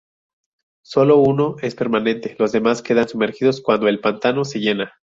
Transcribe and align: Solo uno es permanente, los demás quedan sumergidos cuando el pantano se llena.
Solo 0.83 1.17
uno 1.17 1.57
es 1.61 1.75
permanente, 1.75 2.35
los 2.39 2.51
demás 2.51 2.81
quedan 2.81 3.07
sumergidos 3.07 3.61
cuando 3.61 3.87
el 3.87 4.01
pantano 4.01 4.45
se 4.45 4.57
llena. 4.59 4.95